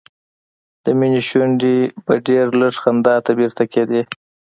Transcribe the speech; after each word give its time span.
د 0.83 0.85
مينې 0.99 1.21
شونډې 1.29 1.77
به 2.05 2.13
ډېر 2.27 2.45
لږ 2.61 2.73
خندا 2.83 3.15
ته 3.25 3.31
بیرته 3.39 3.63
کېدې 3.73 4.01